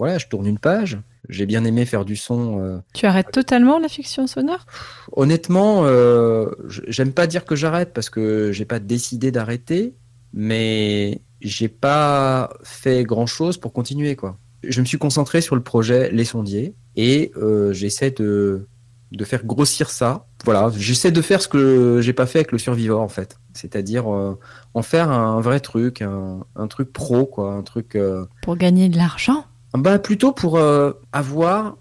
[0.00, 0.98] voilà, je tourne une page.
[1.28, 2.58] J'ai bien aimé faire du son.
[2.58, 4.64] Euh, tu arrêtes totalement la fiction sonore?
[5.12, 6.46] Honnêtement, euh,
[6.88, 9.94] j'aime pas dire que j'arrête parce que j'ai pas décidé d'arrêter,
[10.32, 14.38] mais j'ai pas fait grand chose pour continuer quoi.
[14.62, 18.68] Je me suis concentré sur le projet Les Sondiers et euh, j'essaie de,
[19.12, 20.28] de faire grossir ça.
[20.46, 24.06] Voilà, j'essaie de faire ce que j'ai pas fait avec le survivor en fait, c'est-à-dire
[24.06, 27.98] en faire un vrai truc, un, un, truc pro quoi, un truc.
[28.40, 29.44] Pour gagner de l'argent?
[29.74, 31.76] Bah, Plutôt pour euh, avoir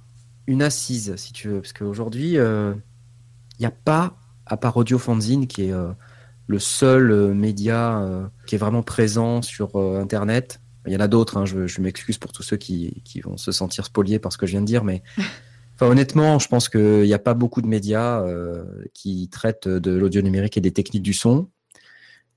[0.48, 1.62] une assise, si tu veux.
[1.62, 2.74] Parce qu'aujourd'hui, il euh,
[3.60, 5.92] n'y a pas, à part Audio Fanzine, qui est euh,
[6.48, 10.62] le seul média qui est vraiment présent sur Internet.
[10.88, 13.52] Il y en a d'autres, hein, je, m'excuse pour tous ceux qui, qui, vont se
[13.52, 15.04] sentir spoliés par ce que je viens de dire, mais
[15.82, 18.26] honnêtement, je pense qu'il n'y a pas beaucoup de médias
[18.96, 21.50] qui traitent de l'audio numérique et des techniques du son.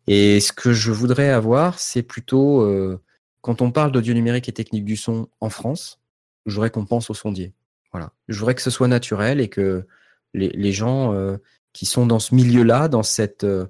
[0.07, 2.99] Et ce que je voudrais avoir, c'est plutôt
[3.43, 6.01] quand on parle d'audio numérique et technique du son en France,
[6.47, 7.53] je voudrais qu'on pense au sondier.
[7.93, 8.13] Voilà.
[8.29, 9.87] Je voudrais que ce soit naturel et que
[10.33, 11.37] les, gens euh,
[11.73, 13.67] qui sont dans ce milieu-là, dans cette, euh,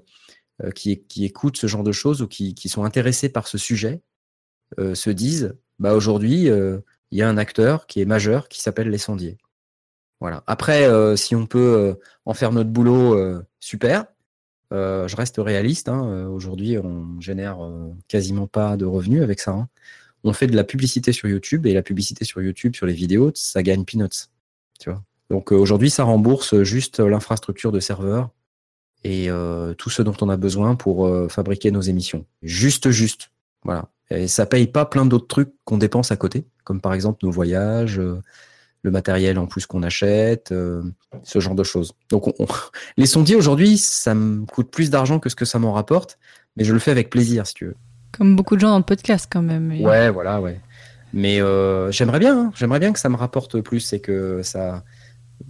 [0.62, 4.00] euh, qui, qui, écoutent ce genre de choses ou qui, sont intéressés par ce sujet,
[4.78, 8.96] se disent, bah aujourd'hui, il y a un acteur qui est majeur qui s'appelle les
[8.96, 9.36] sondiers.
[10.18, 10.42] Voilà.
[10.46, 14.06] Après, si on peut en faire notre boulot, super.
[14.72, 15.88] Euh, je reste réaliste.
[15.88, 16.04] Hein.
[16.06, 19.52] Euh, aujourd'hui, on génère euh, quasiment pas de revenus avec ça.
[19.52, 19.68] Hein.
[20.24, 23.32] On fait de la publicité sur YouTube et la publicité sur YouTube, sur les vidéos,
[23.34, 24.28] ça gagne peanuts.
[25.30, 28.30] Donc aujourd'hui, ça rembourse juste l'infrastructure de serveurs
[29.04, 29.28] et
[29.78, 32.24] tout ce dont on a besoin pour fabriquer nos émissions.
[32.42, 33.30] Juste, juste.
[33.64, 33.88] Voilà.
[34.10, 37.32] Et ça paye pas plein d'autres trucs qu'on dépense à côté, comme par exemple nos
[37.32, 38.00] voyages,
[38.82, 40.82] le matériel en plus qu'on achète, euh,
[41.22, 41.92] ce genre de choses.
[42.10, 42.34] Donc
[42.96, 46.18] les sondiers aujourd'hui, ça me coûte plus d'argent que ce que ça m'en rapporte,
[46.56, 47.76] mais je le fais avec plaisir si tu veux.
[48.16, 49.72] Comme beaucoup de gens dans le podcast quand même.
[49.80, 50.60] Ouais, voilà, ouais.
[51.14, 52.52] Mais euh, j'aimerais bien, hein.
[52.54, 54.82] j'aimerais bien que ça me rapporte plus et que ça,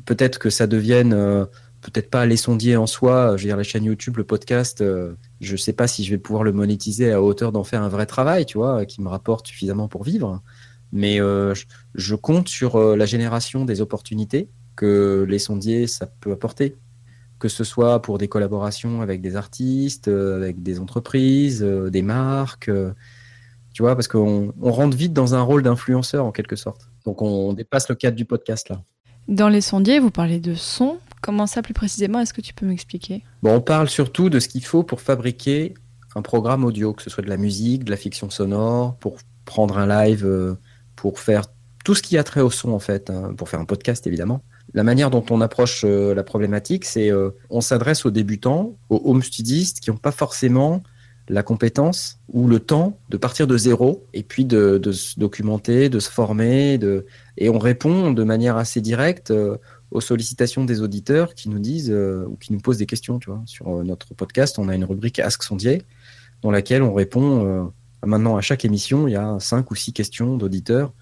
[0.04, 1.46] peut-être que ça devienne, euh,
[1.80, 3.36] peut-être pas les sondiers en soi.
[3.36, 4.84] Je veux dire la chaîne YouTube, le podcast,
[5.40, 8.06] je sais pas si je vais pouvoir le monétiser à hauteur d'en faire un vrai
[8.06, 10.42] travail, tu vois, qui me rapporte suffisamment pour vivre.
[10.92, 11.54] Mais euh,
[11.94, 16.76] je compte sur euh, la génération des opportunités que les sondiers, ça peut apporter.
[17.38, 22.70] Que ce soit pour des collaborations avec des artistes, euh, avec des entreprises, des marques.
[23.72, 26.90] Tu vois, parce qu'on rentre vite dans un rôle d'influenceur en quelque sorte.
[27.06, 28.82] Donc on dépasse le cadre du podcast là.
[29.28, 30.98] Dans les sondiers, vous parlez de son.
[31.22, 33.22] Comment ça plus précisément Est-ce que tu peux m'expliquer?
[33.42, 35.74] Bon, On parle surtout de ce qu'il faut pour fabriquer
[36.14, 39.78] un programme audio, que ce soit de la musique, de la fiction sonore, pour prendre
[39.78, 40.56] un live
[41.02, 41.46] pour faire
[41.84, 44.44] tout ce qui a trait au son en fait, hein, pour faire un podcast évidemment.
[44.72, 49.02] La manière dont on approche euh, la problématique, c'est euh, on s'adresse aux débutants, aux
[49.04, 50.80] home studistes qui n'ont pas forcément
[51.28, 55.98] la compétence ou le temps de partir de zéro et puis de, se documenter, de
[55.98, 57.04] se former, de...
[57.36, 59.56] et on répond de manière assez directe euh,
[59.90, 63.18] aux sollicitations des auditeurs qui nous disent ou qui nous posent des questions.
[63.18, 63.42] Tu vois.
[63.44, 65.82] Sur notre podcast, on a une rubrique Ask Sondier
[66.42, 67.72] dans laquelle on répond
[68.04, 70.92] Maintenant, à chaque émission, il y a cinq ou six questions d'auditeurs.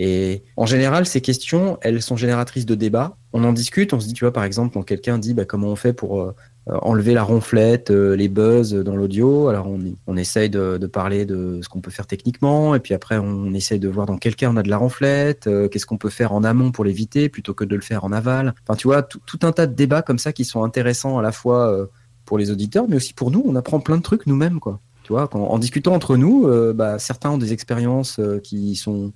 [0.00, 3.16] Et en général, ces questions, elles sont génératrices de débats.
[3.32, 5.66] On en discute, on se dit, tu vois, par exemple, quand quelqu'un dit bah, comment
[5.66, 6.32] on fait pour euh,
[6.66, 11.58] enlever la ronflette, euh, les buzz dans l'audio, alors on, on essaye de, parler de
[11.62, 14.48] ce qu'on peut faire techniquement, et puis après, on essaye de voir dans quel cas
[14.48, 17.52] on a de la ronflette, euh, qu'est-ce qu'on peut faire en amont pour l'éviter plutôt
[17.52, 18.54] que de le faire en aval.
[18.68, 21.32] Enfin, tu vois, tout, un tas de débats comme ça qui sont intéressants à la
[21.32, 21.88] fois
[22.24, 23.42] pour les auditeurs, mais aussi pour nous.
[23.44, 24.78] On apprend plein de trucs nous-mêmes, quoi
[25.16, 29.12] en discutant entre nous, euh, bah, certains ont des expériences euh, qui sont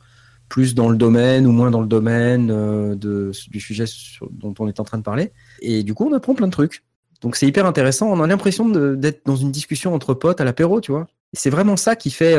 [0.48, 3.84] plus dans le domaine ou moins dans le domaine euh, du sujet
[4.30, 5.32] dont on est en train de parler.
[5.60, 6.84] Et du coup, on apprend plein de trucs.
[7.22, 8.12] Donc c'est hyper intéressant.
[8.12, 11.06] On a l'impression d'être dans une discussion entre potes à l'apéro, tu vois.
[11.32, 12.34] C'est vraiment ça qui fait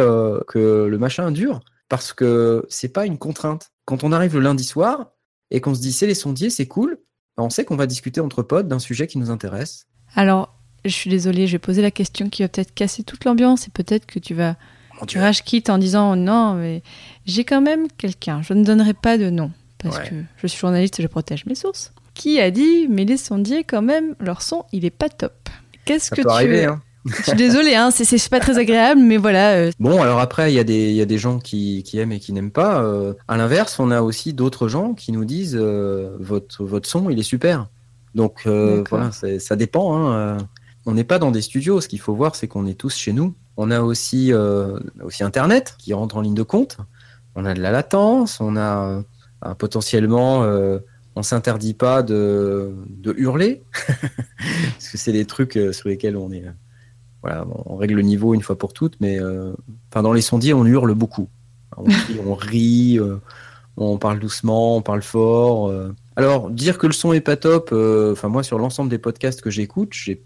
[0.47, 3.71] que le machin dure, parce que c'est pas une contrainte.
[3.85, 5.13] Quand on arrive le lundi soir
[5.49, 6.99] et qu'on se dit c'est les sondiers, c'est cool,
[7.37, 9.87] on sait qu'on va discuter entre potes d'un sujet qui nous intéresse.
[10.15, 13.67] Alors, je suis désolée, je vais poser la question qui va peut-être casser toute l'ambiance
[13.67, 14.56] et peut-être que tu vas
[15.08, 16.82] tu rage quitte en disant non, mais
[17.26, 21.00] j'ai quand même quelqu'un, je ne donnerai pas de nom parce que je suis journaliste
[21.00, 24.63] et je protège mes sources, qui a dit mais les sondiers quand même, leur son
[24.72, 25.50] il est pas top.
[25.86, 26.82] Qu'est-ce que tu arriver, hein.
[27.06, 29.56] Je suis désolée, hein, c'est pas très agréable, mais voilà.
[29.56, 29.72] Euh.
[29.78, 32.19] Bon, alors après, il y, a des, y a des gens qui, qui aiment et
[32.19, 32.82] qui n'aiment pas.
[32.82, 37.10] Euh, à l'inverse, on a aussi d'autres gens qui nous disent euh, votre, votre son,
[37.10, 37.67] il est super.
[38.15, 39.98] Donc voilà, ça dépend.
[39.98, 40.38] Hein,
[40.86, 41.82] on n'est pas dans des studios.
[41.82, 43.36] Ce qu'il faut voir, c'est qu'on est tous chez nous.
[43.58, 44.34] On a aussi,
[45.02, 46.78] aussi Internet qui rentre en ligne de compte.
[47.36, 48.41] On a de la latence.
[48.41, 49.04] On a
[49.58, 50.46] potentiellement
[51.15, 53.63] on s'interdit pas de, de hurler
[54.74, 56.43] parce que c'est des trucs sur lesquels on est
[57.24, 59.54] voilà, on règle le niveau une fois pour toutes, mais euh,
[59.93, 61.30] dans les sondiers, on hurle beaucoup.
[61.78, 63.15] On, rit, euh,
[63.78, 65.69] on parle doucement, on parle fort.
[65.69, 65.96] Euh.
[66.17, 69.50] Alors, dire que le son est pas top, enfin moi, sur l'ensemble des podcasts que
[69.50, 70.22] j'écoute, j'ai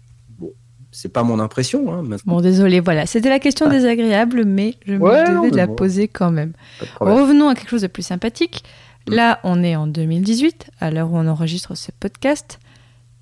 [0.98, 1.94] c'est pas mon impression.
[1.94, 6.08] Hein, bon, désolé, voilà, c'était la question désagréable, mais je me devais de la poser
[6.08, 6.54] quand même.
[6.98, 8.64] Revenons à quelque chose de plus sympathique.
[9.08, 9.14] Mm.
[9.14, 12.58] Là, on est en 2018, à l'heure où on enregistre ce podcast.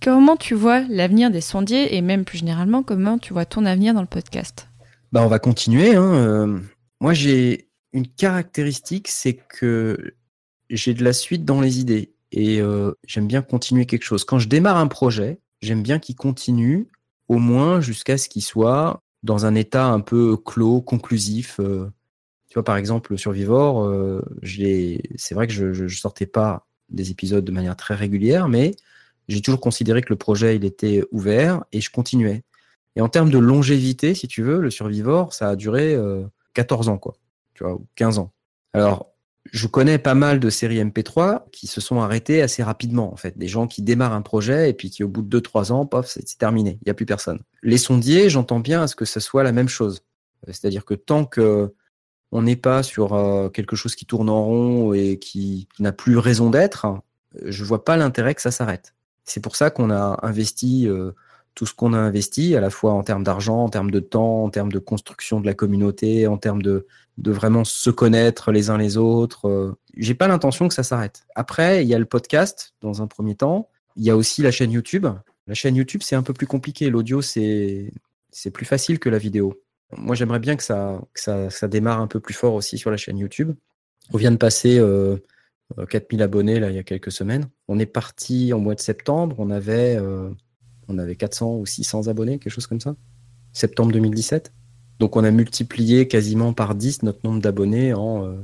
[0.02, 3.92] Comment tu vois l'avenir des sondiers et même plus généralement, comment tu vois ton avenir
[3.92, 4.68] dans le podcast?
[5.12, 5.96] Bah, On va continuer.
[5.96, 6.14] Hein.
[6.14, 6.58] Euh,
[7.02, 10.14] moi, j'ai une caractéristique, c'est que
[10.70, 14.24] j'ai de la suite dans les idées et euh, j'aime bien continuer quelque chose.
[14.24, 16.88] Quand je démarre un projet, j'aime bien qu'il continue
[17.28, 21.58] au moins jusqu'à ce qu'il soit dans un état un peu clos, conclusif.
[21.60, 21.90] Euh.
[22.48, 23.90] tu vois, par exemple, Survivor,
[24.42, 28.76] c'est vrai que je ne sortais pas des épisodes de manière très régulière, mais
[29.28, 32.44] j'ai toujours considéré que le projet il était ouvert et je continuais.
[32.94, 35.96] Et en termes de longévité, si tu veux, le Survivor, ça a duré
[36.54, 37.14] 14 euh, ans, quoi.
[37.54, 38.32] Tu vois, 15 ans.
[38.72, 39.12] Alors,
[39.52, 43.36] je connais pas mal de séries MP3 qui se sont arrêtées assez rapidement, en fait.
[43.38, 46.06] Des gens qui démarrent un projet et puis qui, au bout de 2-3 ans, pof,
[46.08, 46.78] c'est terminé.
[46.82, 47.40] Il n'y a plus personne.
[47.62, 50.02] Les sondiers, j'entends bien à ce que ce soit la même chose.
[50.46, 51.72] C'est-à-dire que tant que
[52.32, 55.92] on n'est pas sur euh, quelque chose qui tourne en rond et qui, qui n'a
[55.92, 56.86] plus raison d'être,
[57.44, 58.94] je vois pas l'intérêt que ça s'arrête.
[59.24, 61.12] C'est pour ça qu'on a investi euh,
[61.56, 64.44] tout ce qu'on a investi, à la fois en termes d'argent, en termes de temps,
[64.44, 68.68] en termes de construction de la communauté, en termes de, de vraiment se connaître les
[68.68, 69.48] uns les autres.
[69.48, 69.72] Euh.
[69.96, 71.24] J'ai pas l'intention que ça s'arrête.
[71.34, 73.70] Après, il y a le podcast dans un premier temps.
[73.96, 75.06] Il y a aussi la chaîne YouTube.
[75.46, 76.90] La chaîne YouTube, c'est un peu plus compliqué.
[76.90, 77.90] L'audio, c'est
[78.52, 79.58] plus facile que la vidéo.
[79.96, 82.90] Moi, j'aimerais bien que ça, que ça, ça, démarre un peu plus fort aussi sur
[82.90, 83.54] la chaîne YouTube.
[84.12, 85.16] On vient de passer euh,
[85.88, 87.48] 4000 euh, abonnés là, il y a quelques semaines.
[87.68, 90.30] On est parti en mois de septembre, on avait, euh,
[90.88, 92.94] on avait 400 ou 600 abonnés, quelque chose comme ça.
[93.52, 94.52] Septembre 2017.
[94.98, 98.36] Donc on a multiplié quasiment par 10 notre nombre d'abonnés en 9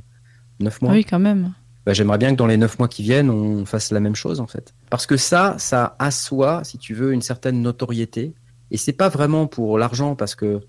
[0.60, 0.92] euh, mois.
[0.92, 1.54] Oui, quand même.
[1.84, 4.40] Bah, j'aimerais bien que dans les 9 mois qui viennent, on fasse la même chose
[4.40, 4.74] en fait.
[4.90, 8.34] Parce que ça, ça assoit, si tu veux, une certaine notoriété.
[8.70, 10.60] Et c'est pas vraiment pour l'argent, parce que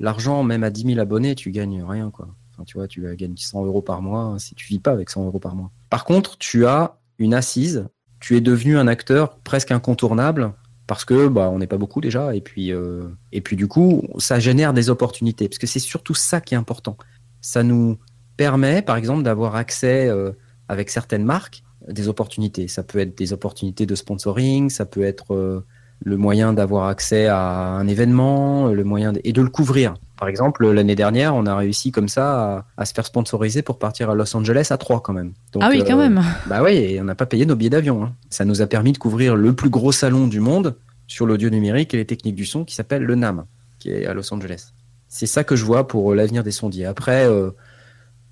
[0.00, 3.64] l'argent, même à 10 000 abonnés, tu gagnes rien, quoi tu vois, tu gagnes 100
[3.64, 5.72] euros par mois hein, si tu vis pas avec 100 euros par mois.
[5.90, 7.88] Par contre, tu as une assise.
[8.20, 10.52] Tu es devenu un acteur presque incontournable
[10.86, 14.02] parce que bah, on n'est pas beaucoup déjà et puis euh, et puis du coup
[14.18, 16.96] ça génère des opportunités parce que c'est surtout ça qui est important.
[17.40, 17.98] Ça nous
[18.36, 20.32] permet par exemple d'avoir accès euh,
[20.68, 22.68] avec certaines marques des opportunités.
[22.68, 25.64] Ça peut être des opportunités de sponsoring, ça peut être euh,
[26.04, 29.94] le moyen d'avoir accès à un événement, le moyen et de le couvrir.
[30.16, 34.10] Par exemple, l'année dernière, on a réussi comme ça à, se faire sponsoriser pour partir
[34.10, 35.32] à Los Angeles à trois quand même.
[35.60, 36.22] ah oui, quand euh, même.
[36.46, 38.04] Bah oui, et on n'a pas payé nos billets d'avion.
[38.04, 38.12] Hein.
[38.30, 40.76] Ça nous a permis de couvrir le plus gros salon du monde
[41.08, 43.44] sur l'audio numérique et les techniques du son qui s'appelle le NAM,
[43.80, 44.72] qui est à Los Angeles.
[45.08, 46.86] C'est ça que je vois pour l'avenir des sondiers.
[46.86, 47.50] Après, euh,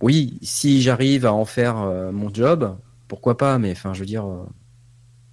[0.01, 2.77] oui, si j'arrive à en faire euh, mon job,
[3.09, 4.25] pourquoi pas, mais enfin, je veux dire,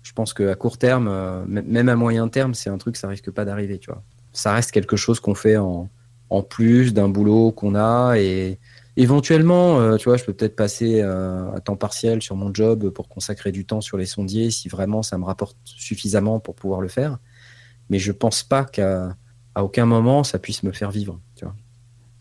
[0.02, 3.46] je pense qu'à court terme, même à moyen terme, c'est un truc, ça risque pas
[3.46, 4.02] d'arriver, tu vois.
[4.34, 5.90] Ça reste quelque chose qu'on fait en,
[6.30, 8.60] en plus d'un boulot qu'on a et
[8.98, 12.89] éventuellement, euh, tu vois, je peux peut-être passer euh, à temps partiel sur mon job
[12.89, 16.82] pour consacrer du temps sur les sondiers si vraiment ça me rapporte suffisamment pour pouvoir
[16.82, 17.18] le faire.
[17.89, 19.15] Mais je pense pas qu'à
[19.56, 21.20] à aucun moment ça puisse me faire vivre.
[21.36, 21.56] Tu vois.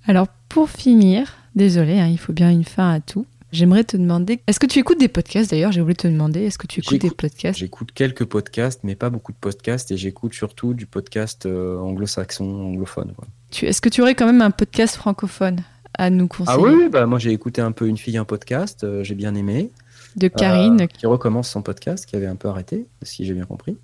[0.06, 3.26] Alors pour finir, désolé, hein, il faut bien une fin à tout.
[3.50, 5.72] J'aimerais te demander, est-ce que tu écoutes des podcasts d'ailleurs?
[5.72, 7.58] J'ai voulu te demander, est-ce que tu écoutes des podcasts?
[7.58, 12.44] J'écoute quelques podcasts, mais pas beaucoup de podcasts, et j'écoute surtout du podcast euh, anglo-saxon,
[12.44, 13.14] anglophone.
[13.62, 15.60] Est-ce que tu aurais quand même un podcast francophone
[15.94, 16.58] à nous conseiller?
[16.58, 19.34] Ah oui, bah moi j'ai écouté un peu Une fille, un podcast, euh, j'ai bien
[19.34, 19.70] aimé.
[20.16, 20.82] De Karine.
[20.82, 23.78] Euh, qui recommence son podcast, qui avait un peu arrêté, si j'ai bien compris.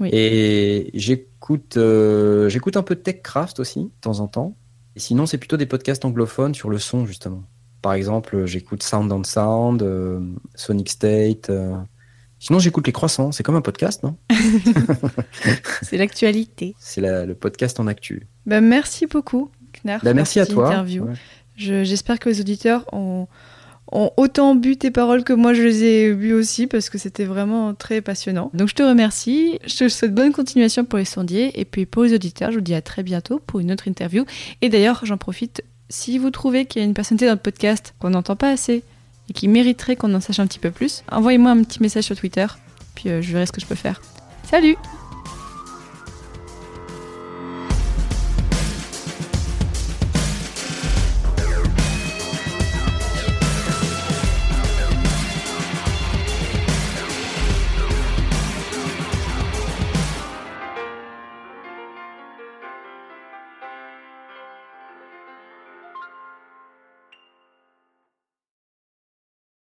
[0.00, 0.08] Oui.
[0.10, 1.78] Et j'écoute
[2.48, 4.56] j'écoute un peu TechCraft aussi, de temps en temps.
[4.96, 7.44] Et sinon, c'est plutôt des podcasts anglophones sur le son, justement.
[7.82, 10.20] Par exemple, j'écoute Sound on Sound, euh,
[10.54, 11.50] Sonic State.
[11.50, 11.74] Euh,
[12.42, 13.30] Sinon, j'écoute Les Croissants.
[13.30, 14.16] C'est comme un podcast, non?
[15.82, 16.74] C'est l'actualité.
[16.80, 18.26] C'est le podcast en actu.
[18.46, 19.52] Bah, merci beaucoup,
[19.84, 20.02] Knarf.
[20.02, 20.66] Bah, merci à toi.
[20.66, 21.06] Interview.
[21.56, 23.28] J'espère que les auditeurs ont,
[23.92, 27.26] ont, autant bu tes paroles que moi je les ai bu aussi parce que c'était
[27.26, 28.50] vraiment très passionnant.
[28.54, 29.60] Donc je te remercie.
[29.64, 31.60] Je te souhaite bonne continuation pour les sondiers.
[31.60, 34.24] Et puis pour les auditeurs, je vous dis à très bientôt pour une autre interview.
[34.62, 35.62] Et d'ailleurs, j'en profite.
[35.94, 38.82] Si vous trouvez qu'il y a une personnalité dans le podcast qu'on n'entend pas assez,
[39.28, 42.16] et qui mériterait qu'on en sache un petit peu plus, envoyez-moi un petit message sur
[42.16, 42.46] Twitter,
[42.94, 44.00] puis euh, je verrai ce que je peux faire.
[44.42, 44.78] Salut